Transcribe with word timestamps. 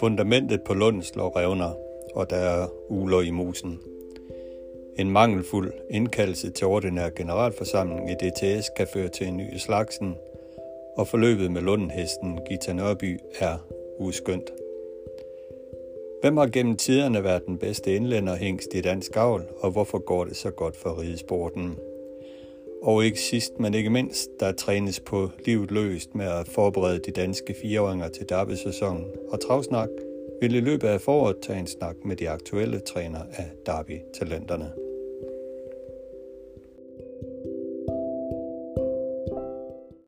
Fundamentet 0.00 0.62
på 0.62 0.74
Lund 0.74 1.02
slår 1.02 1.36
revner, 1.36 1.70
og 2.14 2.30
der 2.30 2.36
er 2.36 2.68
uler 2.88 3.20
i 3.20 3.30
musen. 3.30 3.80
En 4.98 5.10
mangelfuld 5.10 5.72
indkaldelse 5.90 6.50
til 6.50 6.66
ordinær 6.66 7.10
generalforsamling 7.10 8.10
i 8.10 8.14
DTS 8.14 8.70
kan 8.76 8.86
føre 8.92 9.08
til 9.08 9.26
en 9.26 9.36
ny 9.36 9.56
slagsen, 9.56 10.14
og 10.96 11.08
forløbet 11.08 11.50
med 11.50 11.62
Lundhesten 11.62 12.38
Gita 12.48 12.72
Nørby 12.72 13.18
er 13.38 13.58
uskyndt. 13.98 14.50
Hvem 16.20 16.36
har 16.36 16.46
gennem 16.46 16.76
tiderne 16.76 17.24
været 17.24 17.46
den 17.46 17.58
bedste 17.58 17.96
indlænderhængst 17.96 18.74
i 18.74 18.80
dansk 18.80 19.12
gavl, 19.12 19.42
og 19.60 19.70
hvorfor 19.70 19.98
går 19.98 20.24
det 20.24 20.36
så 20.36 20.50
godt 20.50 20.76
for 20.76 21.00
ridesporten? 21.00 21.78
Og 22.86 23.04
ikke 23.04 23.20
sidst, 23.20 23.60
men 23.60 23.74
ikke 23.74 23.90
mindst, 23.90 24.30
der 24.40 24.52
trænes 24.52 25.00
på 25.00 25.30
livet 25.46 25.70
løst 25.70 26.14
med 26.14 26.26
at 26.26 26.48
forberede 26.48 26.98
de 26.98 27.10
danske 27.10 27.54
fireåringer 27.62 28.08
til 28.08 28.28
Derby-sæsonen, 28.28 29.04
og 29.28 29.40
Travsnak 29.40 29.88
vil 30.40 30.54
i 30.54 30.60
løbet 30.60 30.88
af 30.88 31.00
foråret 31.00 31.36
tage 31.42 31.58
en 31.58 31.66
snak 31.66 31.96
med 32.04 32.16
de 32.16 32.30
aktuelle 32.30 32.80
træner 32.80 33.20
af 33.32 33.50
Derby-talenterne. 33.66 34.85